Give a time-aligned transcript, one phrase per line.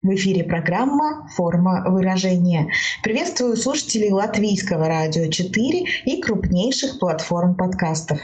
[0.00, 2.68] В эфире программа «Форма выражения».
[3.02, 8.20] Приветствую слушателей Латвийского радио 4 и крупнейших платформ подкастов.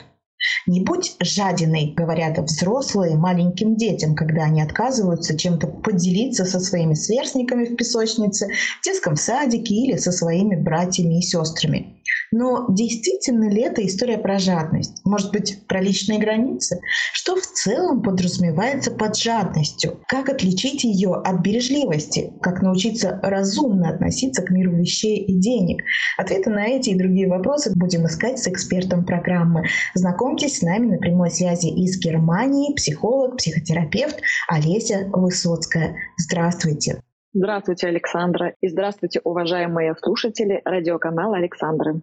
[0.68, 7.64] Не будь жадиной, говорят взрослые маленьким детям, когда они отказываются чем-то поделиться со своими сверстниками
[7.64, 8.50] в песочнице,
[8.80, 12.00] в детском садике или со своими братьями и сестрами.
[12.36, 15.00] Но действительно ли это история про жадность?
[15.04, 16.80] Может быть, про личные границы?
[17.12, 20.00] Что в целом подразумевается под жадностью?
[20.08, 22.32] Как отличить ее от бережливости?
[22.42, 25.84] Как научиться разумно относиться к миру вещей и денег?
[26.18, 29.66] Ответы на эти и другие вопросы будем искать с экспертом программы.
[29.94, 35.94] Знакомьтесь с нами на прямой связи из Германии психолог, психотерапевт Олеся Высоцкая.
[36.18, 37.00] Здравствуйте.
[37.32, 38.54] Здравствуйте, Александра.
[38.60, 42.02] И здравствуйте, уважаемые слушатели радиоканала Александры.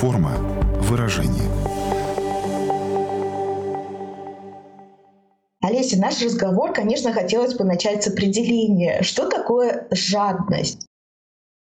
[0.00, 0.32] Форма
[0.82, 1.50] выражения.
[5.62, 9.00] Олеся, наш разговор, конечно, хотелось бы начать с определения.
[9.00, 10.86] Что такое жадность?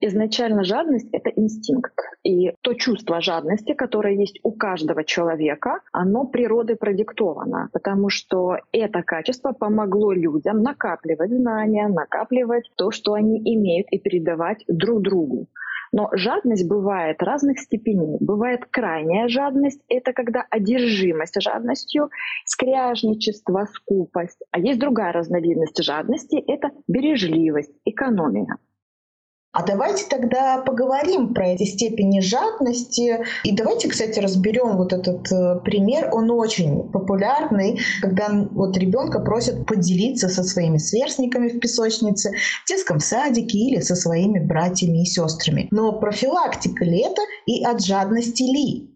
[0.01, 1.95] Изначально жадность— это инстинкт.
[2.25, 9.05] И то чувство жадности, которое есть у каждого человека, оно природой продиктовано, потому что это
[9.05, 15.47] качество помогло людям накапливать знания, накапливать то, что они имеют, и передавать друг другу.
[15.97, 18.19] Но жадность бывает разных степеней.
[18.21, 22.11] Бывает крайняя жадность— это когда одержимость жадностью,
[22.45, 24.45] скряжничество, скупость.
[24.51, 28.59] А есть другая разновидность жадности— это бережливость, экономия.
[29.57, 33.25] А давайте тогда поговорим про эти степени жадности.
[33.43, 36.11] И давайте, кстати, разберем вот этот э, пример.
[36.13, 42.33] Он очень популярный, когда вот ребенка просят поделиться со своими сверстниками в песочнице,
[42.65, 45.69] в детском садике или со своими братьями и сестрами.
[45.71, 48.96] Но профилактика ли это и от жадности ли?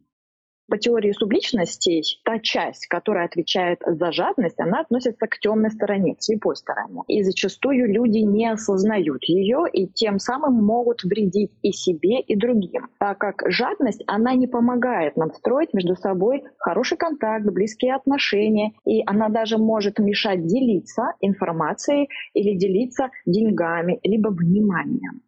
[0.70, 6.22] По теории субличностей, та часть, которая отвечает за жадность, она относится к темной стороне, к
[6.22, 7.02] слепой стороне.
[7.08, 12.86] И зачастую люди не осознают ее и тем самым могут вредить и себе, и другим.
[13.00, 19.02] Так как жадность, она не помогает нам строить между собой хороший контакт, близкие отношения, и
[19.06, 25.22] она даже может мешать делиться информацией или делиться деньгами, либо вниманием.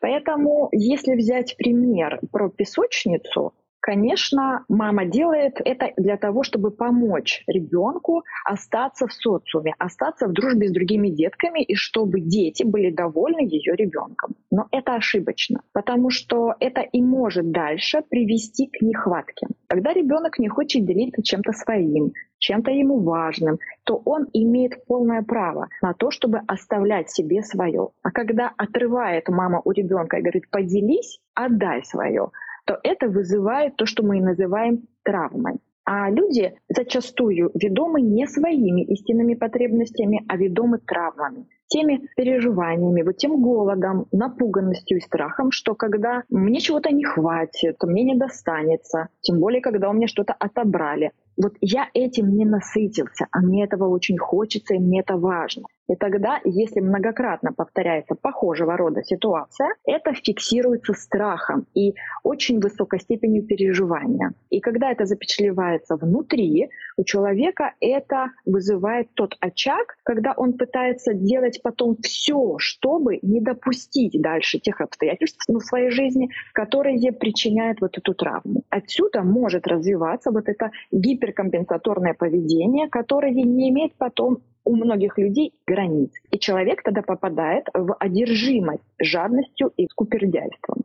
[0.00, 3.52] Поэтому, если взять пример про песочницу,
[3.86, 10.66] Конечно, мама делает это для того, чтобы помочь ребенку остаться в социуме, остаться в дружбе
[10.66, 14.34] с другими детками и чтобы дети были довольны ее ребенком.
[14.50, 19.46] Но это ошибочно, потому что это и может дальше привести к нехватке.
[19.68, 25.68] Когда ребенок не хочет делиться чем-то своим, чем-то ему важным, то он имеет полное право
[25.80, 27.90] на то, чтобы оставлять себе свое.
[28.02, 32.30] А когда отрывает мама у ребенка и говорит, поделись, отдай свое,
[32.66, 35.54] то это вызывает то, что мы называем травмой.
[35.84, 43.42] А люди зачастую ведомы не своими истинными потребностями, а ведомы травмами теми переживаниями, вот тем
[43.42, 49.60] голодом, напуганностью и страхом, что когда мне чего-то не хватит, мне не достанется, тем более,
[49.60, 54.74] когда у меня что-то отобрали, вот я этим не насытился, а мне этого очень хочется,
[54.74, 55.64] и мне это важно.
[55.88, 63.44] И тогда, если многократно повторяется похожего рода ситуация, это фиксируется страхом и очень высокой степенью
[63.44, 64.32] переживания.
[64.50, 71.60] И когда это запечатлевается внутри, у человека это вызывает тот очаг, когда он пытается делать
[71.62, 78.14] потом все, чтобы не допустить дальше тех обстоятельств в своей жизни, которые причиняют вот эту
[78.14, 78.62] травму.
[78.70, 86.10] Отсюда может развиваться вот это гиперкомпенсаторное поведение, которое не имеет потом у многих людей границ.
[86.30, 90.82] И человек тогда попадает в одержимость жадностью и скупердяйством.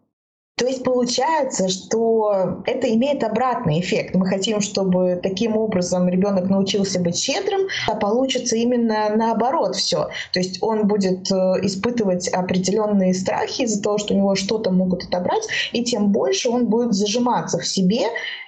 [0.62, 4.14] То есть получается, что это имеет обратный эффект.
[4.14, 10.10] Мы хотим, чтобы таким образом ребенок научился быть щедрым, а получится именно наоборот все.
[10.32, 15.06] То есть он будет э, испытывать определенные страхи из-за того, что у него что-то могут
[15.06, 18.02] отобрать, и тем больше он будет зажиматься в себе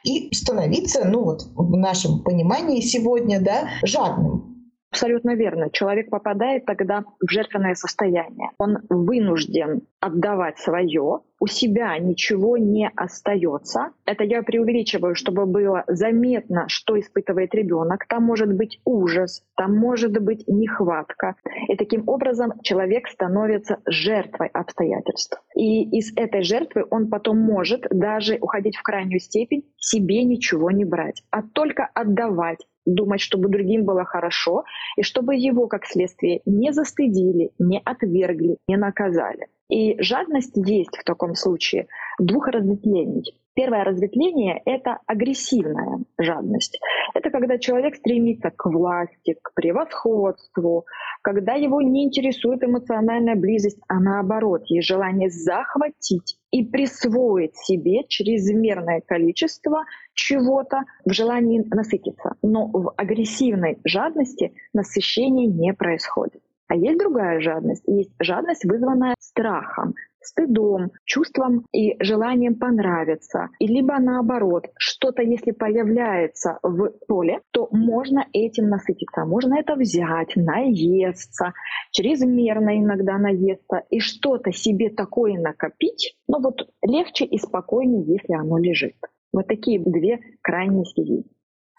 [0.03, 4.52] и становиться, ну вот в нашем понимании сегодня, да, жадным.
[4.93, 5.71] Абсолютно верно.
[5.71, 8.51] Человек попадает тогда в жертвенное состояние.
[8.59, 16.65] Он вынужден отдавать свое, у себя ничего не остается, это я преувеличиваю, чтобы было заметно,
[16.67, 21.35] что испытывает ребенок, там может быть ужас, там может быть нехватка.
[21.67, 25.41] И таким образом человек становится жертвой обстоятельств.
[25.55, 30.85] И из этой жертвы он потом может даже уходить в крайнюю степень, себе ничего не
[30.85, 34.63] брать, а только отдавать, думать, чтобы другим было хорошо,
[34.97, 39.47] и чтобы его, как следствие, не застыдили, не отвергли, не наказали.
[39.69, 41.87] И жадность есть в таком случае
[42.19, 43.35] двух разветвлений.
[43.55, 46.79] Первое разветвление— это агрессивная жадность.
[47.13, 50.85] Это когда человек стремится к власти, к превосходству,
[51.21, 59.01] когда его не интересует эмоциональная близость, а наоборот, есть желание захватить и присвоить себе чрезмерное
[59.05, 59.85] количество
[60.15, 62.35] чего-то в желании насытиться.
[62.41, 66.41] Но в агрессивной жадности насыщение не происходит.
[66.67, 67.83] А есть другая жадность.
[67.85, 73.49] Есть жадность, вызванная страхом, стыдом, чувством и желанием понравиться.
[73.59, 80.35] И либо наоборот, что-то если появляется в поле, то можно этим насытиться, можно это взять,
[80.35, 81.53] наесться,
[81.91, 88.57] чрезмерно иногда наесться и что-то себе такое накопить, но вот легче и спокойнее, если оно
[88.57, 88.95] лежит.
[89.31, 91.27] Вот такие две крайности есть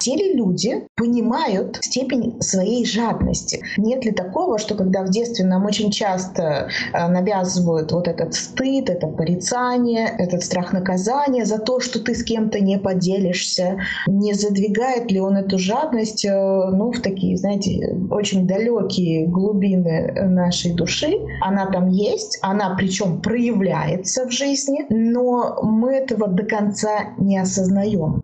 [0.04, 3.62] те ли люди понимают степень своей жадности?
[3.78, 8.90] Нет ли такого, что когда в детстве нам очень часто э, навязывают вот этот стыд,
[8.90, 15.10] это порицание, этот страх наказания за то, что ты с кем-то не поделишься, не задвигает
[15.10, 21.14] ли он эту жадность э, ну, в такие, знаете, очень далекие глубины нашей души?
[21.40, 28.22] Она там есть, она причем проявляется в жизни, но мы этого до конца не осознаем.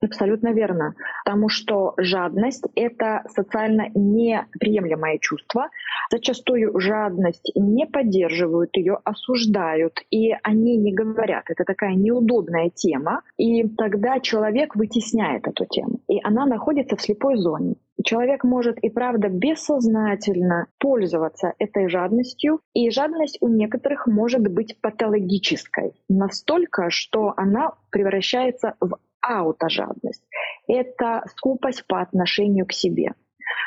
[0.00, 0.94] Абсолютно верно.
[1.24, 5.70] Потому что жадность— это социально неприемлемое чувство.
[6.10, 11.44] Зачастую жадность не поддерживают ее, осуждают, и они не говорят.
[11.48, 17.36] Это такая неудобная тема, и тогда человек вытесняет эту тему, и она находится в слепой
[17.36, 17.74] зоне.
[18.04, 25.92] Человек может и правда бессознательно пользоваться этой жадностью, и жадность у некоторых может быть патологической
[26.08, 28.98] настолько, что она превращается в
[29.28, 30.24] аутожадность.
[30.66, 33.14] Это скупость по отношению к себе.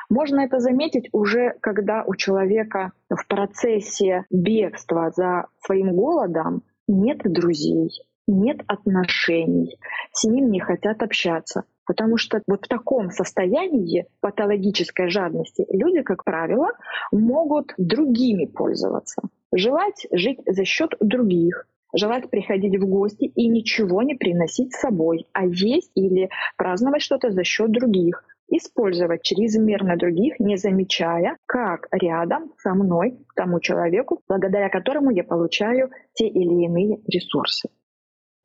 [0.10, 7.90] Можно это заметить уже, когда у человека в процессе бегства за своим голодом нет друзей,
[8.28, 9.78] нет отношений,
[10.12, 11.64] с ним не хотят общаться.
[11.86, 16.70] Потому что вот в таком состоянии патологической жадности люди, как правило,
[17.12, 19.24] могут другими пользоваться.
[19.54, 25.28] Желать жить за счет других, желать приходить в гости и ничего не приносить с собой,
[25.34, 32.52] а есть или праздновать что-то за счет других, использовать чрезмерно других, не замечая, как рядом
[32.58, 37.70] со мной, тому человеку, благодаря которому я получаю те или иные ресурсы.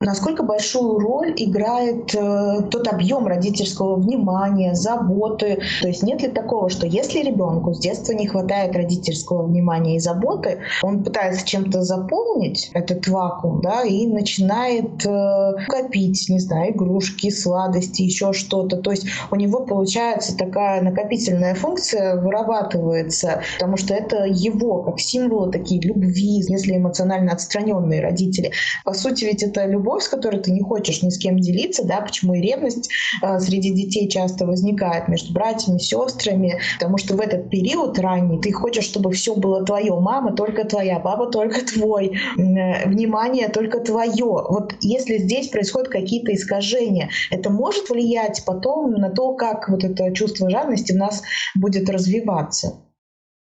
[0.02, 5.58] Насколько большую роль играет э, тот объем родительского внимания, заботы?
[5.80, 9.98] То есть нет ли такого, что если ребенку с детства не хватает родительского внимания и
[9.98, 17.30] заботы, он пытается чем-то заполнить этот вакуум, да, и начинает э, копить, не знаю, игрушки,
[17.30, 18.76] сладости, еще что-то.
[18.76, 25.50] То есть у него получается такая накопительная функция вырабатывается, потому что это его как символы
[25.50, 28.52] такие любви, если эмоционально отстраненные родители.
[28.84, 31.86] По сути, ведь это любовь любовь, с которой ты не хочешь ни с кем делиться,
[31.86, 32.90] да, почему и ревность
[33.22, 38.52] э, среди детей часто возникает между братьями, сестрами, потому что в этот период ранний ты
[38.52, 44.24] хочешь, чтобы все было твое, мама только твоя, папа только твой, э, внимание только твое.
[44.24, 50.12] Вот если здесь происходят какие-то искажения, это может влиять потом на то, как вот это
[50.12, 51.22] чувство жадности в нас
[51.54, 52.82] будет развиваться?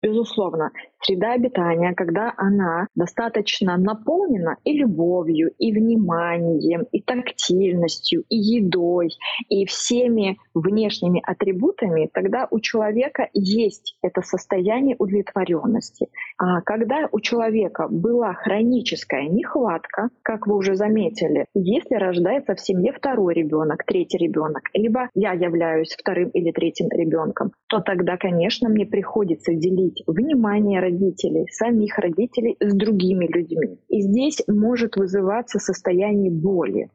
[0.02, 0.70] Безусловно,
[1.04, 9.10] среда обитания, когда она достаточно наполнена и любовью, и вниманием, и тактильностью, и едой,
[9.48, 16.08] и всеми внешними атрибутами, тогда у человека есть это состояние удовлетворенности.
[16.38, 22.92] А когда у человека была хроническая нехватка, как вы уже заметили, если рождается в семье
[22.92, 28.86] второй ребенок, третий ребенок, либо я являюсь вторым или третьим ребенком, то тогда, конечно, мне
[28.86, 33.78] приходится делить внимание родителей, самих родителей с другими людьми.
[33.88, 36.88] И здесь может вызываться состояние боли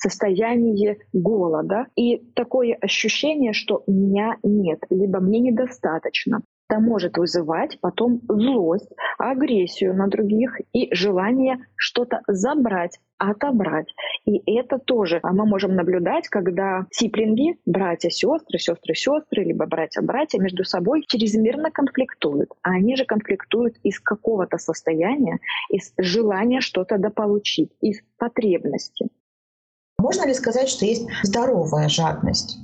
[0.00, 6.40] состояние голода и такое ощущение, что меня нет, либо мне недостаточно.
[6.68, 13.88] Это может вызывать потом злость, агрессию на других и желание что-то забрать, отобрать.
[14.26, 21.70] И это тоже мы можем наблюдать, когда сиплинги, братья-сестры, сестры-сестры, либо братья-братья между собой чрезмерно
[21.70, 22.50] конфликтуют.
[22.62, 25.38] А они же конфликтуют из какого-то состояния,
[25.70, 29.08] из желания что-то дополучить, из потребности.
[29.98, 32.58] Можно ли сказать, что есть здоровая жадность?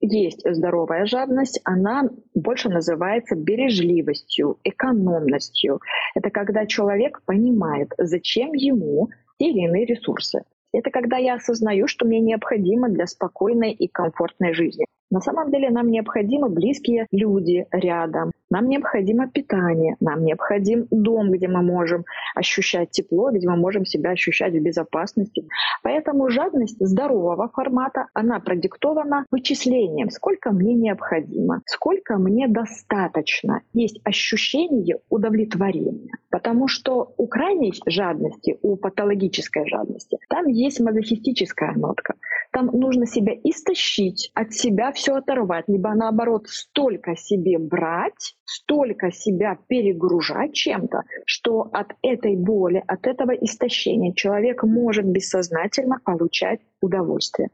[0.00, 5.80] Есть здоровая жадность, она больше называется бережливостью, экономностью.
[6.14, 10.42] Это когда человек понимает, зачем ему те или иные ресурсы.
[10.72, 14.86] Это когда я осознаю, что мне необходимо для спокойной и комфортной жизни.
[15.10, 21.48] На самом деле нам необходимы близкие люди рядом, нам необходимо питание, нам необходим дом, где
[21.48, 25.46] мы можем ощущать тепло, где мы можем себя ощущать в безопасности.
[25.82, 33.60] Поэтому жадность здорового формата, она продиктована вычислением, сколько мне необходимо, сколько мне достаточно.
[33.74, 36.12] Есть ощущение удовлетворения.
[36.30, 42.14] Потому что у крайней жадности, у патологической жадности, там есть мазохистическая нотка.
[42.52, 49.58] Там нужно себя истощить, от себя все оторвать, либо наоборот столько себе брать, столько себя
[49.68, 57.50] перегружать чем-то, что от этой боли, от этого истощения человек может бессознательно получать удовольствие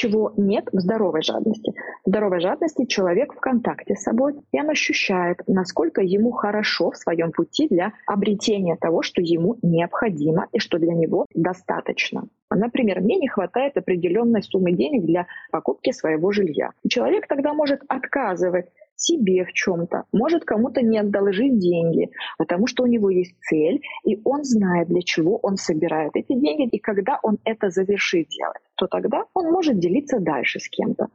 [0.00, 1.74] чего нет в здоровой жадности.
[2.04, 6.96] В здоровой жадности человек в контакте с собой, и он ощущает, насколько ему хорошо в
[6.96, 12.28] своем пути для обретения того, что ему необходимо и что для него достаточно.
[12.50, 16.70] Например, мне не хватает определенной суммы денег для покупки своего жилья.
[16.88, 18.66] Человек тогда может отказывать
[19.00, 24.20] себе в чем-то, может кому-то не одолжить деньги, потому что у него есть цель, и
[24.24, 28.86] он знает, для чего он собирает эти деньги, и когда он это завершит делать, то
[28.86, 31.08] тогда он может делиться дальше с кем-то.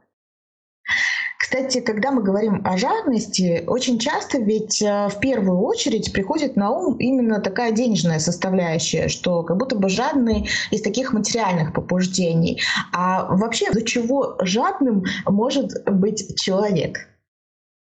[1.38, 6.70] Кстати, когда мы говорим о жадности, очень часто ведь э, в первую очередь приходит на
[6.70, 12.62] ум именно такая денежная составляющая, что как будто бы жадный из таких материальных побуждений.
[12.92, 17.08] А вообще, до чего жадным может быть человек?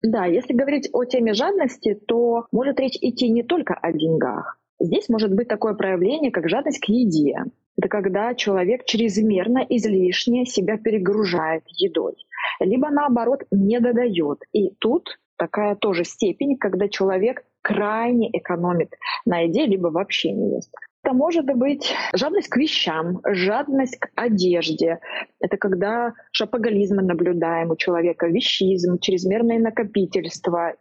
[0.03, 4.60] Да, если говорить о теме жадности, то может речь идти не только о деньгах.
[4.79, 7.38] Здесь может быть такое проявление, как жадность к еде.
[7.77, 12.15] Это когда человек чрезмерно, излишне себя перегружает едой.
[12.60, 14.39] Либо наоборот не додает.
[14.51, 18.93] И тут такая тоже степень, когда человек крайне экономит
[19.25, 20.74] на еде, либо вообще не ест.
[21.03, 25.00] Это может быть жадность к вещам, жадность к одежде.
[25.41, 30.75] Это когда шапоголизм наблюдаем у человека, вещизм, чрезмерное накопительство.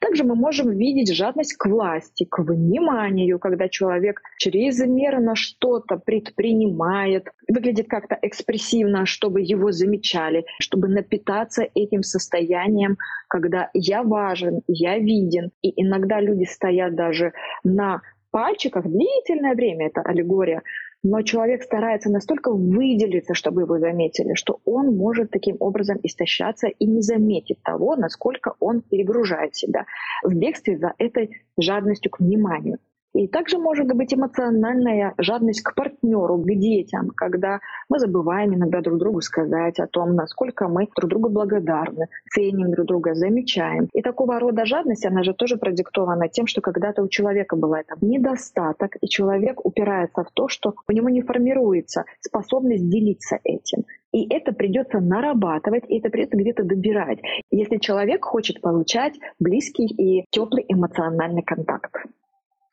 [0.00, 7.88] Также мы можем видеть жадность к власти, к вниманию, когда человек чрезмерно что-то предпринимает, выглядит
[7.88, 15.52] как-то экспрессивно, чтобы его замечали, чтобы напитаться этим состоянием, когда я важен, я виден.
[15.62, 18.02] И иногда люди стоят даже на
[18.34, 20.62] пальчиках длительное время, это аллегория,
[21.04, 26.84] но человек старается настолько выделиться, чтобы его заметили, что он может таким образом истощаться и
[26.84, 29.86] не заметить того, насколько он перегружает себя
[30.24, 32.78] в бегстве за этой жадностью к вниманию.
[33.14, 38.98] И также может быть эмоциональная жадность к партнеру, к детям, когда мы забываем иногда друг
[38.98, 43.88] другу сказать о том, насколько мы друг другу благодарны, ценим друг друга, замечаем.
[43.92, 47.94] И такого рода жадность, она же тоже продиктована тем, что когда-то у человека был это
[48.00, 53.84] недостаток, и человек упирается в то, что у него не формируется способность делиться этим.
[54.10, 57.18] И это придется нарабатывать, и это придется где-то добирать,
[57.52, 61.92] если человек хочет получать близкий и теплый эмоциональный контакт.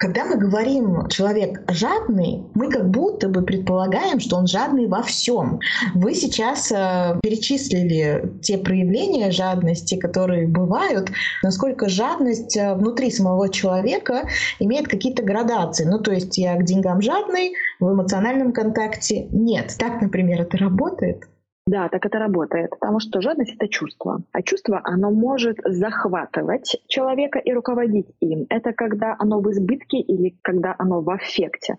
[0.02, 5.60] Когда мы говорим «человек жадный», мы как будто бы предполагаем, что он жадный во всем.
[5.94, 11.12] Вы сейчас э, перечислили те проявления жадности, которые бывают,
[11.44, 14.28] насколько жадность э, внутри самого человека
[14.58, 15.86] имеет какие-то градации.
[15.86, 19.76] Ну, то есть я к деньгам жадный, в эмоциональном контакте нет.
[19.78, 21.26] Так, например, это работает?
[21.68, 24.24] Да, так это работает, потому что жадность— это чувство.
[24.32, 28.48] А чувство, оно может захватывать человека и руководить им.
[28.50, 31.76] Это когда оно в избытке или когда оно в аффекте.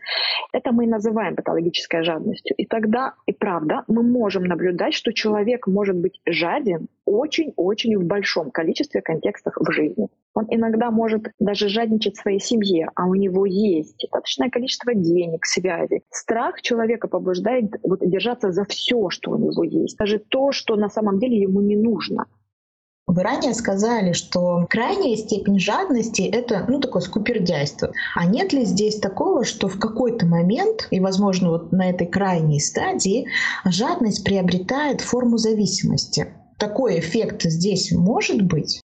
[0.52, 2.54] Это мы называем патологической жадностью.
[2.56, 8.52] И тогда, и правда, мы можем наблюдать, что человек может быть жаден очень-очень в большом
[8.52, 10.08] количестве контекстов в жизни.
[10.34, 16.02] Он иногда может даже жадничать своей семье, а у него есть достаточное количество денег, связей.
[16.10, 20.88] Страх человека побуждает вот, держаться за все, что у него есть, даже то, что на
[20.88, 22.26] самом деле ему не нужно.
[23.06, 27.92] Вы ранее сказали, что крайняя степень жадности— это ну, такое скупердяйство.
[28.14, 32.60] А нет ли здесь такого, что в какой-то момент, и, возможно, вот на этой крайней
[32.60, 33.26] стадии,
[33.66, 36.28] жадность приобретает форму зависимости?
[36.58, 38.80] Такой эффект здесь может быть?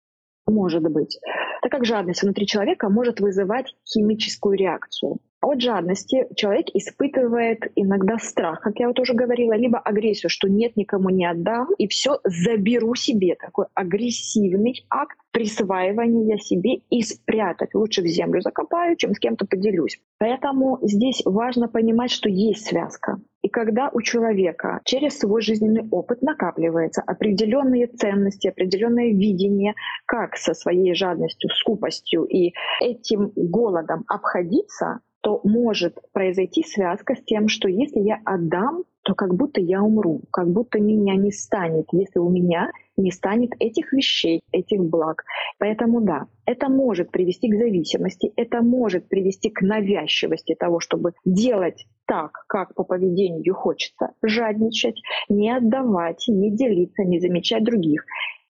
[0.47, 1.19] Может быть.
[1.61, 5.17] так как жадность внутри человека может вызывать химическую реакцию.
[5.45, 10.75] От жадности человек испытывает иногда страх, как я вот уже говорила, либо агрессию, что нет,
[10.75, 13.35] никому не отдам, и все заберу себе.
[13.35, 17.75] Такой агрессивный акт присваивания себе и спрятать.
[17.75, 19.99] Лучше в землю закопаю, чем с кем-то поделюсь.
[20.17, 23.19] Поэтому здесь важно понимать, что есть связка.
[23.43, 29.75] И когда у человека через свой жизненный опыт накапливается определенные ценности, определенное видение,
[30.07, 37.47] как со своей жадностью, скупостью и этим голодом обходиться, то может произойти связка с тем,
[37.47, 42.19] что если я отдам, то как будто я умру, как будто меня не станет, если
[42.19, 45.23] у меня не станет этих вещей, этих благ.
[45.57, 51.87] Поэтому да, это может привести к зависимости, это может привести к навязчивости того, чтобы делать
[52.05, 58.05] так, как по поведению хочется, жадничать, не отдавать, не делиться, не замечать других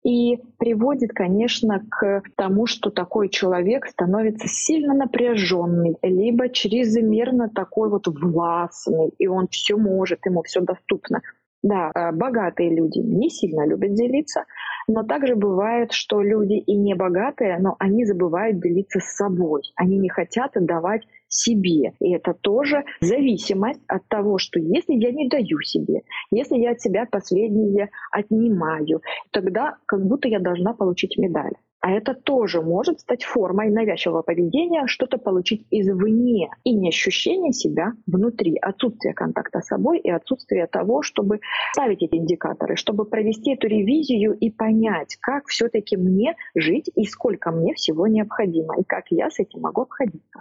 [0.05, 8.09] и приводит, конечно, к тому, что такой человек становится сильно напряженный, либо чрезмерно такой вот
[8.09, 11.21] властный, и он все может, ему все доступно.
[11.63, 14.45] Да, э, богатые люди не сильно любят делиться,
[14.89, 19.63] но также бывает, что люди и не богатые, но они забывают делиться с собой.
[19.77, 21.95] Они не хотят отдавать себе.
[21.99, 26.81] И это тоже зависимость от того, что если я не даю себе, если я от
[26.81, 31.55] себя последнее отнимаю, тогда как будто я должна получить медаль.
[31.83, 37.95] А это тоже может стать формой навязчивого поведения, что-то получить извне и не ощущение себя
[38.07, 41.41] внутри, отсутствие контакта с собой и отсутствие того, чтобы
[41.73, 47.51] ставить эти индикаторы, чтобы провести эту ревизию и понять, как все-таки мне жить и сколько
[47.51, 50.41] мне всего необходимо, и как я с этим могу обходиться.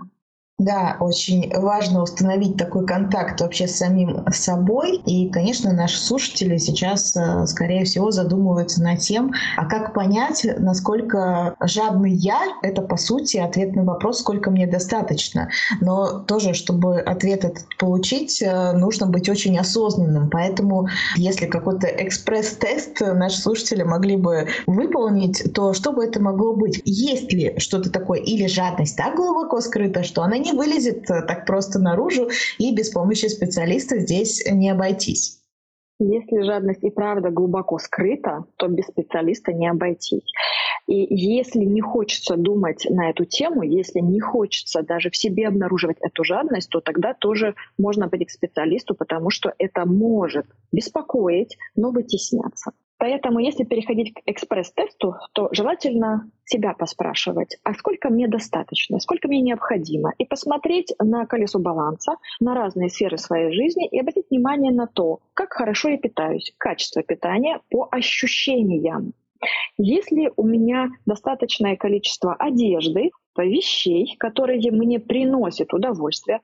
[0.62, 4.98] Да, очень важно установить такой контакт вообще с самим собой.
[5.08, 11.56] И, конечно, наши слушатели сейчас, э, скорее всего, задумываются над тем, а как понять, насколько
[11.60, 15.50] жадный я, это, по сути, ответ на вопрос, сколько мне достаточно.
[15.80, 20.30] Но тоже, чтобы ответ этот получить, э, нужно быть очень осознанным.
[20.30, 26.84] Поэтому, если какой-то экспресс-тест наши слушатели могли бы выполнить, то что бы это могло быть?
[26.86, 31.22] Есть ли что-то такое или жадность так глубоко скрыта, что она не не вылезет э,
[31.24, 35.42] так просто наружу, и без помощи специалиста здесь не обойтись.
[36.04, 40.24] Если жадность и правда глубоко скрыта, то без специалиста не обойтись.
[40.88, 45.98] И если не хочется думать на эту тему, если не хочется даже в себе обнаруживать
[46.02, 51.92] эту жадность, то тогда тоже можно пойти к специалисту, потому что это может беспокоить, но
[51.92, 52.72] вытесняться.
[53.02, 59.42] Поэтому, если переходить к экспресс-тесту, то желательно себя поспрашивать, а сколько мне достаточно, сколько мне
[59.42, 64.86] необходимо, и посмотреть на колесо баланса, на разные сферы своей жизни и обратить внимание на
[64.86, 69.14] то, как хорошо я питаюсь, качество питания по ощущениям.
[69.80, 76.42] Если у меня достаточное количество одежды, вещей, которые мне приносят удовольствие,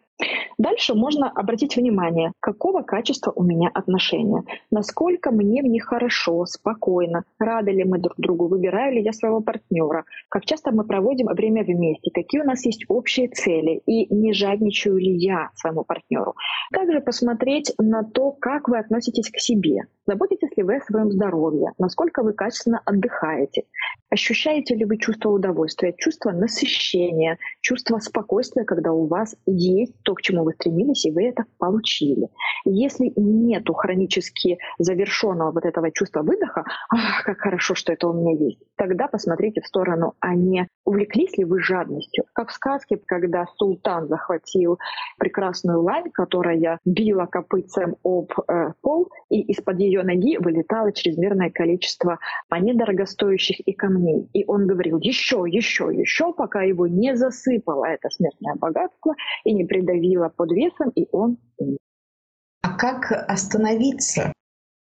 [0.57, 7.23] Дальше можно обратить внимание, какого качества у меня отношения, насколько мне в них хорошо, спокойно,
[7.37, 11.63] рады ли мы друг другу, выбираю ли я своего партнера, как часто мы проводим время
[11.63, 16.35] вместе, какие у нас есть общие цели и не жадничаю ли я своему партнеру.
[16.71, 21.73] Также посмотреть на то, как вы относитесь к себе, заботитесь ли вы о своем здоровье,
[21.77, 23.65] насколько вы качественно отдыхаете,
[24.09, 30.21] ощущаете ли вы чувство удовольствия, чувство насыщения, чувство спокойствия, когда у вас есть то, к
[30.21, 32.29] чему вы стремились, и вы это получили.
[32.63, 36.63] Если нету хронически завершенного вот этого чувства выдоха,
[37.25, 41.43] как хорошо, что это у меня есть, тогда посмотрите в сторону, а не увлеклись ли
[41.43, 42.23] вы жадностью.
[42.31, 44.79] Как в сказке, когда султан захватил
[45.17, 52.19] прекрасную лань, которая била копытцем об э, пол, и из-под ее ноги вылетало чрезмерное количество
[52.49, 54.29] монет дорогостоящих и камней.
[54.31, 59.65] И он говорил еще, еще, еще, пока его не засыпало это смертное богатство и не
[59.65, 61.37] придавило под весом, и он
[62.61, 64.31] А как остановиться?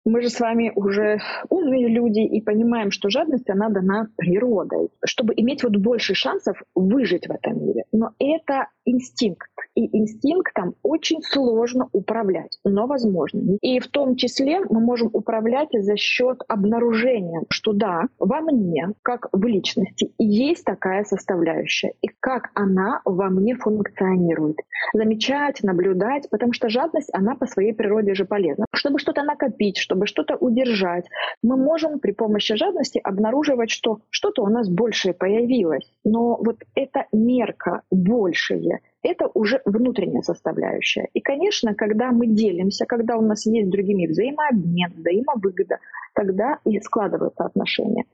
[0.04, 1.18] Мы же с вами уже
[1.50, 7.26] умные люди и понимаем, что жадность, она дана природой, чтобы иметь вот больше шансов выжить
[7.26, 7.84] в этом мире.
[7.92, 9.50] Но это инстинкт.
[9.74, 13.56] И инстинктом очень сложно управлять, но возможно.
[13.60, 19.28] И в том числе мы можем управлять за счет обнаружения, что да, во мне, как
[19.32, 24.56] в личности, есть такая составляющая, и как она во мне функционирует.
[24.92, 28.64] Замечать, наблюдать, потому что жадность, она по своей природе же полезна.
[28.74, 31.04] Чтобы что-то накопить, чтобы что-то удержать,
[31.42, 35.90] мы можем при помощи жадности обнаруживать, что что-то у нас большее появилось.
[36.04, 41.08] Но вот эта мерка большее, это уже внутренняя составляющая.
[41.12, 45.78] И, конечно, когда мы делимся, когда у нас есть с другими взаимообмен, взаимовыгода,
[46.14, 48.04] тогда и складываются отношения.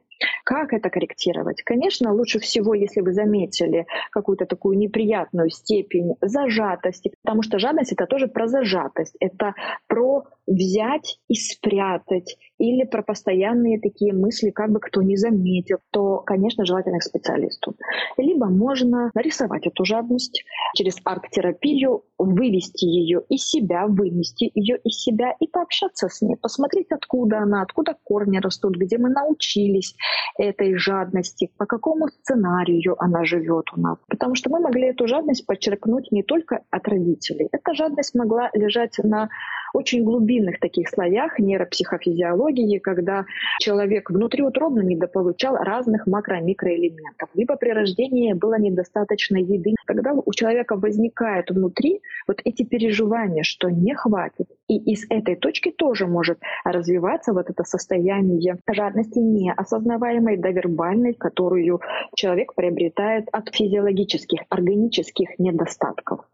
[0.44, 1.62] Как это корректировать?
[1.62, 8.06] Конечно, лучше всего, если вы заметили какую-то такую неприятную степень зажатости, потому что жадность— это
[8.06, 9.54] тоже про зажатость, это
[9.86, 16.18] про взять и спрятать, или про постоянные такие мысли, как бы кто не заметил, то,
[16.18, 17.74] конечно, желательно к специалисту.
[18.16, 25.34] Либо можно нарисовать эту жадность через арт-терапию, вывести ее из себя, вынести ее из себя
[25.40, 29.94] и пообщаться с ней, посмотреть, откуда она, откуда корни растут, где мы научились
[30.38, 33.98] этой жадности, по какому сценарию она живет у нас.
[34.08, 37.48] Потому что мы могли эту жадность подчеркнуть не только от родителей.
[37.52, 39.28] Эта жадность могла лежать на
[39.72, 43.24] очень глубинных таких слоях нейропсихофизиологии, когда
[43.60, 49.74] человек внутриутробно недополучал разных макро-микроэлементов, либо при рождении было недостаточно еды.
[49.84, 55.70] Когда у человека возникает внутри вот эти переживания, что не хватит, и из этой точки
[55.70, 61.80] тоже может развиваться вот это состояние жадности неосознаваемой, довербальной, которую
[62.14, 66.26] человек приобретает от физиологических, органических недостатков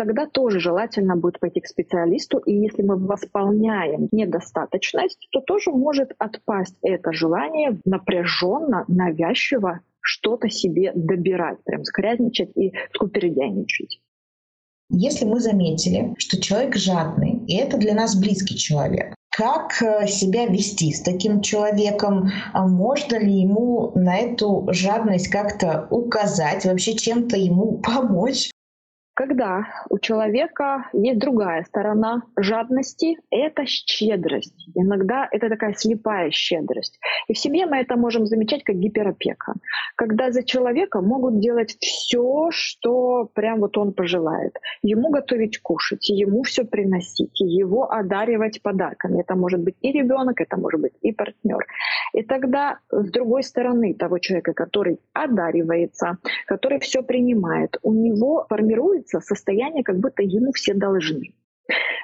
[0.00, 2.38] тогда тоже желательно будет пойти к специалисту.
[2.38, 10.92] И если мы восполняем недостаточность, то тоже может отпасть это желание напряженно, навязчиво что-то себе
[10.94, 14.00] добирать, прям скрязничать и скупердяйничать.
[14.90, 20.46] Если мы заметили, что человек жадный, и это для нас близкий человек, как э, себя
[20.46, 22.30] вести с таким человеком?
[22.52, 28.50] А можно ли ему на эту жадность как-то указать, вообще чем-то ему помочь?
[29.20, 34.66] Когда у человека есть другая сторона жадности, это щедрость.
[34.74, 36.98] Иногда это такая слепая щедрость.
[37.28, 39.52] И в семье мы это можем замечать как гиперопека.
[39.96, 44.56] Когда за человека могут делать все, что прям вот он пожелает.
[44.82, 49.20] Ему готовить кушать, ему все приносить, его одаривать подарками.
[49.20, 51.66] Это может быть и ребенок, это может быть и партнер.
[52.14, 59.09] И тогда с другой стороны того человека, который одаривается, который все принимает, у него формируется
[59.18, 61.34] состояние, как будто ему все должны.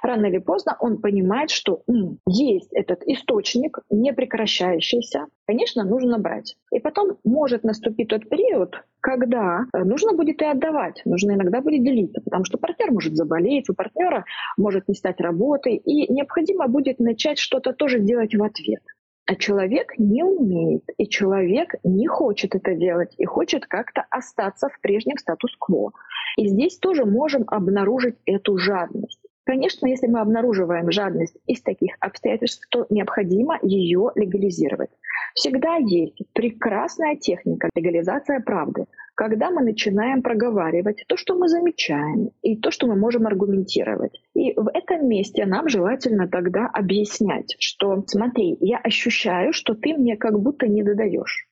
[0.02, 5.26] Рано или поздно он понимает, что м, есть этот источник, не прекращающийся.
[5.46, 6.56] Конечно, нужно брать.
[6.72, 11.84] И потом может наступить тот период, когда э, нужно будет и отдавать, нужно иногда будет
[11.84, 14.24] делиться, потому что партнер может заболеть, у партнера
[14.56, 18.82] может не стать работы, и необходимо будет начать что-то тоже делать в ответ.
[19.28, 24.80] А человек не умеет, и человек не хочет это делать, и хочет как-то остаться в
[24.80, 25.90] прежнем статус-кво.
[26.36, 29.20] И здесь тоже можем обнаружить эту жадность.
[29.44, 34.90] Конечно, если мы обнаруживаем жадность из таких обстоятельств, то необходимо ее легализировать.
[35.34, 42.56] Всегда есть прекрасная техника легализация правды когда мы начинаем проговаривать то, что мы замечаем, и
[42.56, 44.20] то, что мы можем аргументировать.
[44.34, 50.16] И в этом месте нам желательно тогда объяснять, что смотри, я ощущаю, что ты мне
[50.16, 51.48] как будто не додаешь.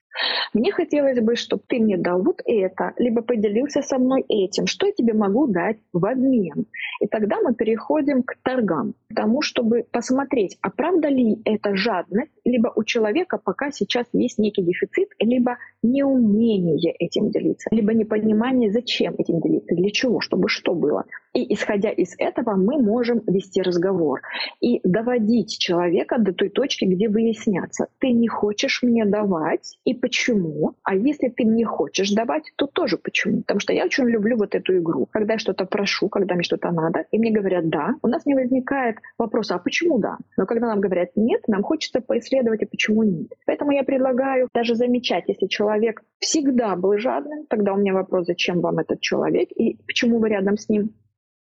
[0.52, 4.66] Мне хотелось бы, чтобы ты мне дал вот это, либо поделился со мной этим.
[4.66, 6.66] Что я тебе могу дать в обмен?
[7.00, 12.32] И тогда мы переходим к торгам, к тому, чтобы посмотреть, а правда ли это жадность,
[12.44, 19.14] либо у человека пока сейчас есть некий дефицит, либо неумение этим делиться, либо непонимание, зачем
[19.18, 21.04] этим делиться, для чего, чтобы что было.
[21.32, 24.20] И исходя из этого мы можем вести разговор
[24.60, 30.74] и доводить человека до той точки, где выясняться, ты не хочешь мне давать и почему,
[30.82, 33.40] а если ты не хочешь давать, то тоже почему.
[33.40, 36.70] Потому что я очень люблю вот эту игру, когда я что-то прошу, когда мне что-то
[36.72, 40.18] надо, и мне говорят «да», у нас не возникает вопроса «а почему да?».
[40.36, 43.28] Но когда нам говорят «нет», нам хочется поисследовать «а почему нет?».
[43.46, 48.60] Поэтому я предлагаю даже замечать, если человек всегда был жадным, тогда у меня вопрос «зачем
[48.60, 50.90] вам этот человек?» и почему вы рядом с ним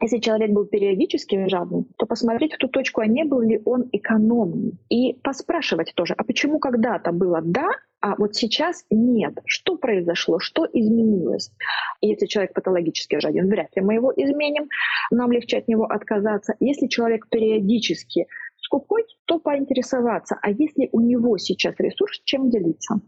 [0.01, 3.89] если человек был периодически жадным, то посмотреть в ту точку, а не был ли он
[3.91, 4.79] экономным.
[4.87, 7.67] И поспрашивать тоже, а почему когда-то было «да»,
[8.01, 9.37] а вот сейчас нет.
[9.45, 10.39] Что произошло?
[10.39, 11.51] Что изменилось?
[12.01, 14.69] Если человек патологически жаден, вряд ли мы его изменим.
[15.11, 16.55] Нам легче от него отказаться.
[16.59, 18.27] Если человек периодически
[18.61, 23.01] скупой, то поинтересоваться, а если у него сейчас ресурс, чем делиться?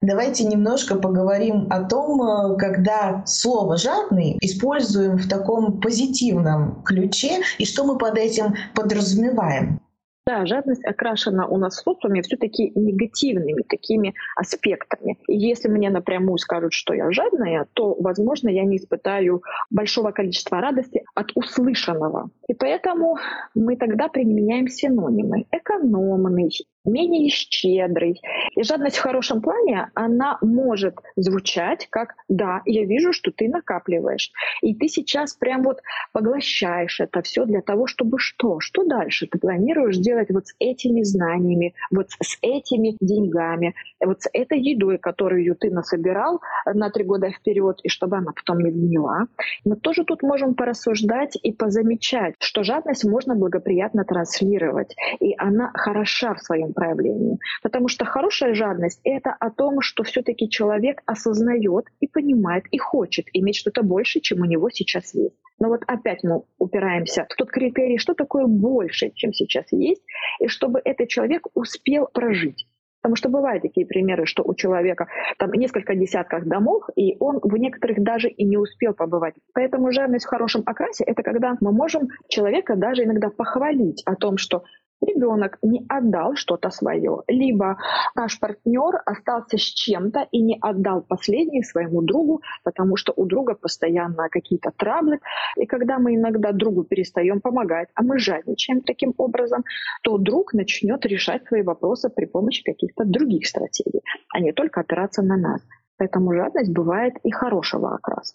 [0.00, 7.66] Давайте немножко поговорим о том, э, когда слово «жадный» используем в таком позитивном ключе и
[7.66, 9.80] что мы под этим подразумеваем.
[10.28, 15.16] Да, жадность окрашена у нас социуме все-таки негативными такими аспектами.
[15.26, 20.60] И если мне напрямую скажут, что я жадная, то, возможно, я не испытаю большого количества
[20.60, 22.28] радости от услышанного.
[22.46, 23.16] И поэтому
[23.54, 25.46] мы тогда применяем синонимы.
[25.50, 26.50] Экономный,
[26.84, 28.20] менее щедрый.
[28.56, 34.30] И жадность в хорошем плане, она может звучать как «да, я вижу, что ты накапливаешь».
[34.62, 35.80] И ты сейчас прям вот
[36.12, 38.60] поглощаешь это все для того, чтобы что?
[38.60, 39.26] Что дальше?
[39.26, 44.98] Ты планируешь делать вот с этими знаниями, вот с этими деньгами, вот с этой едой,
[44.98, 49.26] которую ты насобирал на три года вперед, и чтобы она потом не сгнила.
[49.64, 56.34] Мы тоже тут можем порассуждать и позамечать, что жадность можно благоприятно транслировать, и она хороша
[56.34, 57.38] в своем проявлении.
[57.62, 58.04] Потому что
[58.38, 63.82] хорошая жадность— это о том, что все-таки человек осознает и понимает, и хочет иметь что-то
[63.82, 65.34] больше, чем у него сейчас есть.
[65.58, 70.02] Но вот опять мы упираемся в тот критерий, что такое больше, чем сейчас есть,
[70.40, 72.66] и чтобы этот человек успел прожить.
[73.00, 75.06] Потому что бывают такие примеры, что у человека
[75.38, 79.34] там несколько десятков домов, и он в некоторых даже и не успел побывать.
[79.54, 84.36] Поэтому жадность в хорошем окрасе— это когда мы можем человека даже иногда похвалить о том,
[84.36, 84.64] что
[85.00, 87.78] ребенок не отдал что-то свое, либо
[88.14, 93.54] наш партнер остался с чем-то и не отдал последнее своему другу, потому что у друга
[93.54, 95.20] постоянно какие-то траблы.
[95.56, 99.64] И когда мы иногда другу перестаем помогать, а мы жадничаем таким образом,
[100.02, 105.22] то друг начнет решать свои вопросы при помощи каких-то других стратегий, а не только опираться
[105.22, 105.62] на нас.
[105.96, 108.34] Поэтому жадность бывает и хорошего окраса.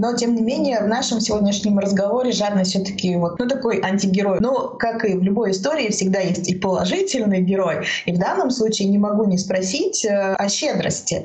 [0.00, 4.40] Но, тем не менее, в нашем сегодняшнем разговоре жадность все-таки вот, ну, такой антигерой.
[4.40, 7.84] Но, как и в любой истории, всегда есть и положительный герой.
[8.06, 11.24] И в данном случае не могу не спросить э, о щедрости.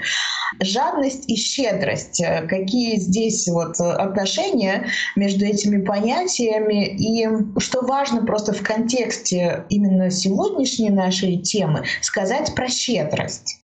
[0.62, 2.20] Жадность и щедрость.
[2.20, 6.98] Э, какие здесь вот отношения между этими понятиями?
[6.98, 7.26] И
[7.60, 13.62] что важно просто в контексте именно сегодняшней нашей темы сказать про щедрость?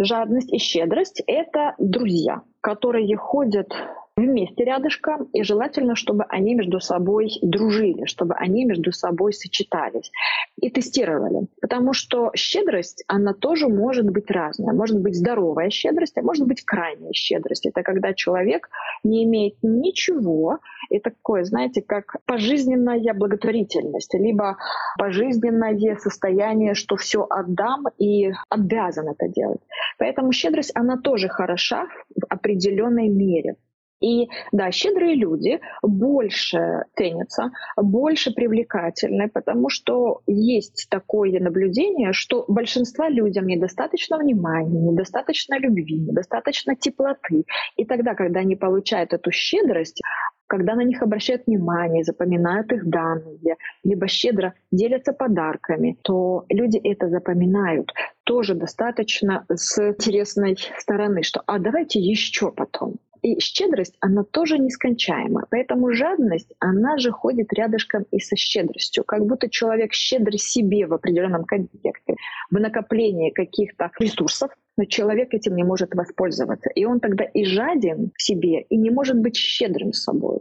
[0.00, 3.68] Жадность и щедрость— это друзья, которые ходят
[4.16, 10.10] вместе рядышком, и желательно, чтобы они между собой дружили, чтобы они между собой сочетались
[10.60, 11.46] и тестировали.
[11.60, 14.74] Потому что щедрость, она тоже может быть разная.
[14.74, 17.66] Может быть здоровая щедрость, а может быть крайняя щедрость.
[17.66, 18.68] Это когда человек
[19.02, 20.58] не имеет ничего,
[20.90, 24.58] и такое, знаете, как пожизненная благотворительность, либо
[24.98, 29.60] пожизненное состояние, что все отдам и обязан это делать.
[29.98, 33.56] Поэтому щедрость, она тоже хороша в определенной мере.
[34.02, 43.06] И да, щедрые люди больше ценятся, больше привлекательны, потому что есть такое наблюдение, что большинство
[43.06, 47.44] людям недостаточно внимания, недостаточно любви, недостаточно теплоты.
[47.76, 50.02] И тогда, когда они получают эту щедрость,
[50.48, 57.08] когда на них обращают внимание, запоминают их данные, либо щедро делятся подарками, то люди это
[57.08, 57.92] запоминают
[58.24, 62.96] тоже достаточно с интересной стороны, что «а давайте еще потом».
[63.22, 65.46] И щедрость, она тоже нескончаема.
[65.48, 69.04] Поэтому жадность, она же ходит рядышком и со щедростью.
[69.04, 72.16] Как будто человек щедрый себе в определенном контексте,
[72.50, 76.68] в накоплении каких-то ресурсов, но человек этим не может воспользоваться.
[76.70, 80.40] И он тогда и жаден в себе, и не может быть щедрым с собой.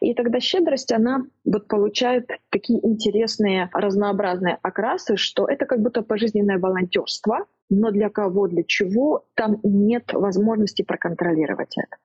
[0.00, 6.58] И тогда щедрость, она вот получает такие интересные разнообразные окрасы, что это как будто пожизненное
[6.58, 11.96] волонтерство, но для кого, для чего, там нет возможности проконтролировать это.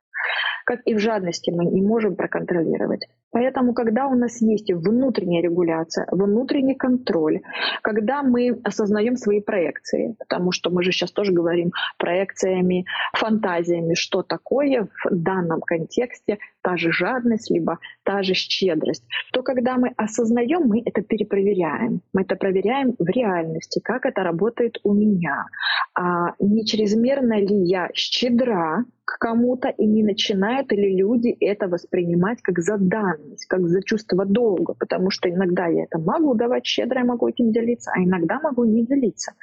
[0.66, 3.08] Как и в жадности мы не можем проконтролировать.
[3.32, 7.42] Поэтому, когда у нас есть внутренняя регуляция, внутренний контроль,
[7.82, 14.24] когда мы осознаем свои проекции, потому что мы же сейчас тоже говорим проекциями, фантазиями, что
[14.24, 20.68] такое в данном контексте та же жадность, либо та же щедрость, то когда мы осознаем,
[20.68, 22.02] мы это перепроверяем.
[22.14, 25.46] Мы это проверяем в реальности, как это работает у меня.
[25.94, 32.42] А не чрезмерно ли я щедра к кому-то и не начинают ли люди это воспринимать
[32.42, 32.78] как за
[33.20, 37.28] данность, как за чувство долга, потому что иногда я это могу давать щедро, я могу
[37.28, 39.34] этим делиться, а иногда могу не делиться.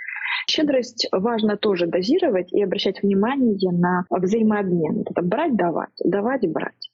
[0.48, 5.04] Щедрость важно тоже дозировать и обращать внимание на взаимообмен.
[5.08, 6.90] Это брать, давать, давать, брать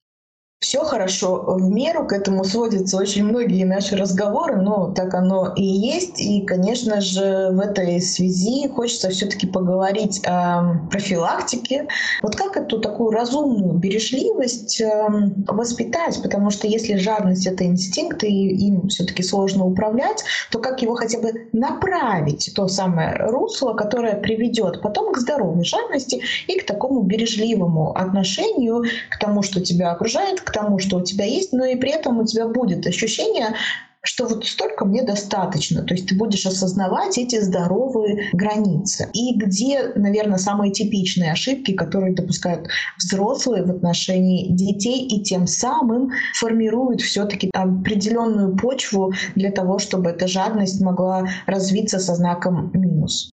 [0.63, 5.65] все хорошо в меру, к этому сводятся очень многие наши разговоры, но так оно и
[5.65, 6.21] есть.
[6.21, 11.89] И, конечно же, в этой связи хочется все-таки поговорить о профилактике.
[12.23, 16.23] Вот как эту такую разумную бережливость эм, воспитать?
[16.23, 20.23] Потому что если жадность— это инстинкт, и им все-таки сложно управлять,
[20.53, 26.23] то как его хотя бы направить, то самое русло, которое приведет потом к здоровой жадности
[26.47, 31.25] и к такому бережливому отношению к тому, что тебя окружает, к тому, что у тебя
[31.25, 33.55] есть, но и при этом у тебя будет ощущение
[34.05, 35.83] что вот столько мне достаточно.
[35.83, 39.09] То есть ты будешь осознавать эти здоровые границы.
[39.13, 46.11] И где, наверное, самые типичные ошибки, которые допускают взрослые в отношении детей и тем самым
[46.35, 53.31] формируют все-таки определенную почву для того, чтобы эта жадность могла развиться со знаком минус.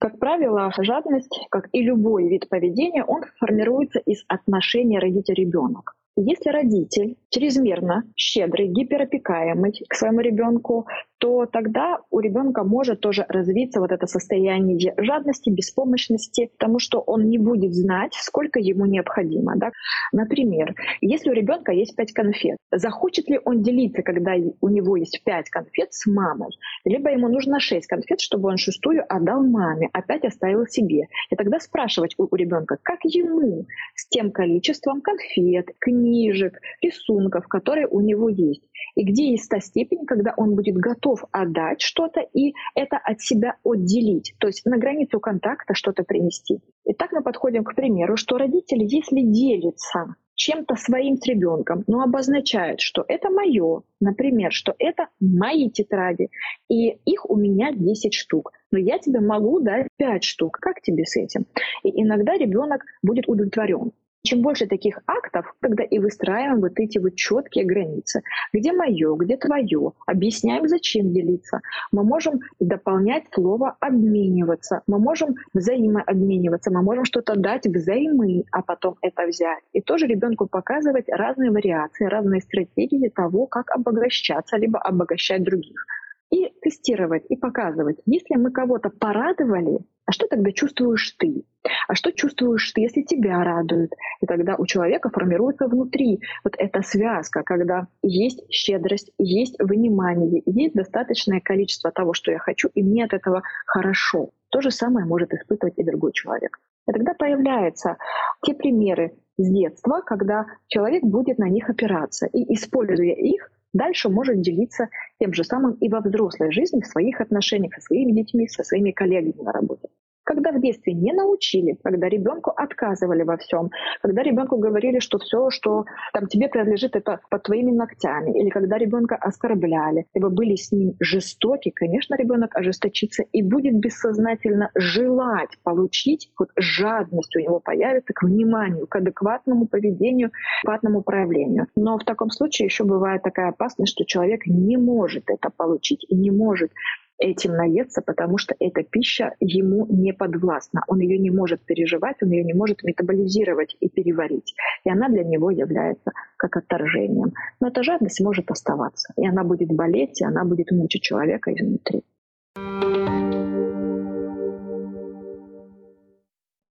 [0.00, 5.94] Как правило, жадность, как и любой вид поведения, он формируется из отношения родитель-ребенок.
[6.20, 13.80] Если родитель чрезмерно щедрый, гиперопекаемый к своему ребенку, то тогда у ребенка может тоже развиться
[13.80, 19.54] вот это состояние жадности, беспомощности, потому что он не будет знать, сколько ему необходимо.
[19.56, 19.70] Да?
[20.12, 25.22] Например, если у ребенка есть 5 конфет, захочет ли он делиться, когда у него есть
[25.24, 26.50] 5 конфет с мамой?
[26.84, 31.08] Либо ему нужно 6 конфет, чтобы он шестую отдал маме, а 5 оставил себе.
[31.30, 37.86] И тогда спрашивать у, у ребенка, как ему с тем количеством конфет, книжек, рисунков, которые
[37.88, 38.62] у него есть.
[38.94, 43.56] И где есть та степень, когда он будет готов отдать что-то и это от себя
[43.64, 46.60] отделить, то есть на границу контакта что-то принести.
[46.84, 52.00] И так мы подходим к примеру, что родители, если делятся чем-то своим с ребенком, но
[52.00, 56.30] обозначают, что это мое, например, что это мои тетради,
[56.68, 60.58] и их у меня 10 штук, но я тебе могу дать 5 штук.
[60.60, 61.46] Как тебе с этим?
[61.82, 63.92] И иногда ребенок будет удовлетворен.
[64.24, 68.22] Чем больше таких актов, тогда и выстраиваем вот эти вот четкие границы.
[68.52, 69.92] Где мое, где твое.
[70.06, 71.60] Объясняем, зачем делиться.
[71.92, 74.82] Мы можем дополнять слово обмениваться.
[74.86, 76.70] Мы можем взаимообмениваться.
[76.70, 79.62] Мы можем что-то дать взаймы, а потом это взять.
[79.72, 85.86] И тоже ребенку показывать разные вариации, разные стратегии того, как обогащаться, либо обогащать других
[86.30, 87.98] и тестировать, и показывать.
[88.06, 91.44] Если мы кого-то порадовали, а что тогда чувствуешь ты?
[91.86, 93.92] А что чувствуешь ты, если тебя радуют?
[94.20, 100.74] И тогда у человека формируется внутри вот эта связка, когда есть щедрость, есть внимание, есть
[100.74, 104.30] достаточное количество того, что я хочу, и мне от этого хорошо.
[104.50, 106.58] То же самое может испытывать и другой человек.
[106.88, 107.98] И тогда появляются
[108.42, 112.26] те примеры с детства, когда человек будет на них опираться.
[112.26, 114.88] И используя их, дальше может делиться
[115.20, 118.90] тем же самым и во взрослой жизни, в своих отношениях со своими детьми, со своими
[118.90, 119.88] коллегами на работе.
[120.28, 123.70] Когда в детстве не научили, когда ребенку отказывали во всем,
[124.02, 128.76] когда ребенку говорили, что все, что там тебе принадлежит, это под твоими ногтями, или когда
[128.76, 136.30] ребенка оскорбляли, либо были с ним жестоки, конечно, ребенок ожесточится и будет бессознательно желать получить,
[136.38, 140.30] вот жадность у него появится к вниманию, к адекватному поведению,
[140.62, 141.68] адекватному проявлению.
[141.74, 146.14] Но в таком случае еще бывает такая опасность, что человек не может это получить и
[146.14, 146.70] не может
[147.18, 150.84] этим наесться, потому что эта пища ему не подвластна.
[150.86, 154.54] Он ее не может переживать, он ее не может метаболизировать и переварить.
[154.84, 157.34] И она для него является как отторжением.
[157.60, 159.12] Но эта жадность может оставаться.
[159.16, 162.02] И она будет болеть, и она будет мучить человека изнутри.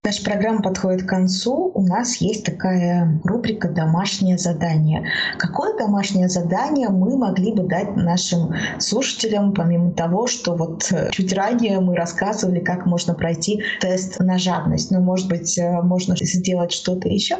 [0.08, 1.70] Наша программа подходит к концу.
[1.74, 5.04] У нас есть такая рубрика «Домашнее задание».
[5.36, 11.34] Какое домашнее задание мы могли бы дать нашим слушателям, помимо того, что вот э, чуть
[11.34, 14.90] ранее мы рассказывали, как можно пройти тест на жадность?
[14.90, 17.36] Ну, может быть, э, можно сделать что-то еще?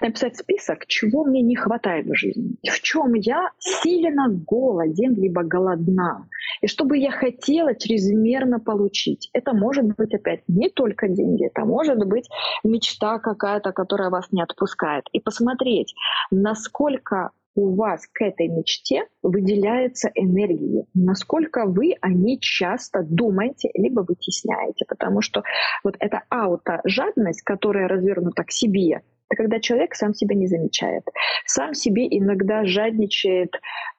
[0.00, 6.28] Написать список, чего мне не хватает в жизни, в чем я сильно голоден, либо голодна,
[6.60, 9.30] и что бы я хотела чрезмерно получить.
[9.32, 12.28] Это может быть опять не только деньги, это может быть
[12.64, 15.04] мечта какая-то, которая вас не отпускает.
[15.12, 15.94] И посмотреть,
[16.30, 24.00] насколько у вас к этой мечте выделяется энергия, насколько вы о ней часто думаете, либо
[24.00, 24.84] вытесняете.
[24.86, 25.42] Потому что
[25.82, 31.04] вот эта ауто-жадность, которая развернута к себе, это когда человек сам себя не замечает,
[31.44, 33.52] сам себе иногда жадничает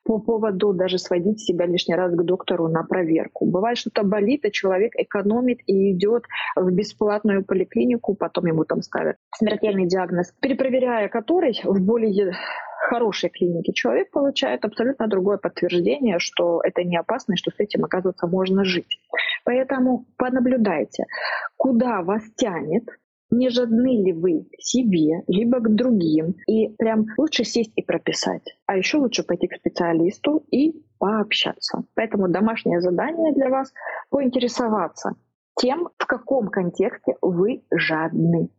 [0.04, 3.46] по поводу даже сводить себя лишний раз к доктору на проверку.
[3.46, 6.24] Бывает, что-то болит, а человек экономит и идет
[6.56, 12.34] в бесплатную поликлинику, потом ему там ставят смертельный диагноз, перепроверяя который в более
[12.90, 17.84] хорошей клинике человек получает абсолютно другое подтверждение, что это не опасно и что с этим,
[17.84, 19.00] оказывается, можно жить.
[19.44, 21.04] Поэтому понаблюдайте,
[21.58, 22.84] куда вас тянет,
[23.30, 26.36] не жадны ли вы себе, либо к другим.
[26.48, 28.58] И прям лучше сесть и прописать.
[28.66, 31.84] А еще лучше пойти к специалисту и пообщаться.
[31.96, 33.74] Поэтому домашнее задание для вас—
[34.10, 35.16] поинтересоваться
[35.56, 38.50] тем, в каком контексте вы жадны.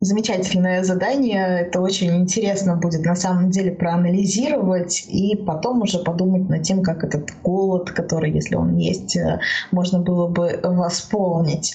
[0.00, 1.62] Замечательное задание.
[1.62, 7.02] Это очень интересно будет на самом деле проанализировать и потом уже подумать над тем, как
[7.02, 9.40] этот голод, который, если он есть, э,
[9.72, 11.74] можно было бы восполнить.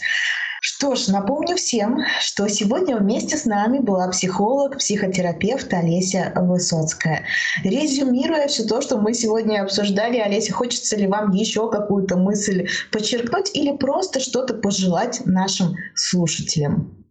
[0.65, 7.25] Что ж, напомню всем, что сегодня вместе с нами была психолог, психотерапевт Олеся Высоцкая.
[7.65, 13.51] Резюмируя все то, что мы сегодня обсуждали, Олеся, хочется ли вам еще какую-то мысль подчеркнуть
[13.53, 17.02] или просто что-то пожелать нашим слушателям?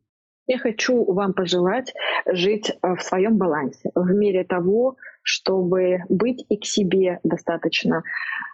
[0.48, 1.94] Я хочу вам пожелать
[2.26, 8.02] жить э, в своем балансе, в мире того, чтобы быть и к себе достаточно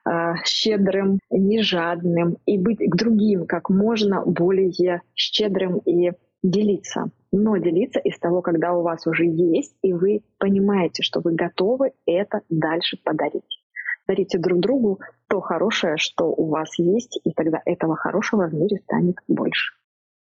[0.06, 6.12] э, щедрым, не жадным, и быть к другим как можно более щедрым и
[6.42, 7.10] делиться.
[7.32, 11.92] Но делиться из того, когда у вас уже есть, и вы понимаете, что вы готовы
[12.06, 13.62] это дальше подарить.
[14.06, 18.78] Дарите друг другу то хорошее, что у вас есть, и тогда этого хорошего в мире
[18.78, 19.72] станет больше.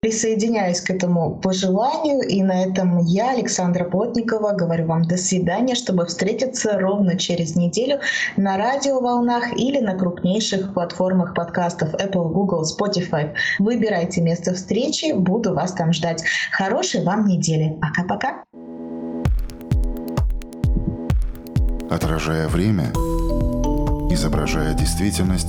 [0.01, 6.07] Присоединяюсь к этому пожеланию, и на этом я, Александра Плотникова, говорю вам до свидания, чтобы
[6.07, 7.99] встретиться ровно через неделю
[8.36, 13.34] на радиоволнах или на крупнейших платформах подкастов Apple, Google, Spotify.
[13.59, 16.22] Выбирайте место встречи, буду вас там ждать.
[16.53, 17.76] Хорошей вам недели.
[17.80, 18.44] Пока-пока.
[21.90, 22.92] Отражая время,
[24.12, 25.49] изображая действительность,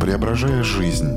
[0.00, 1.16] преображая жизнь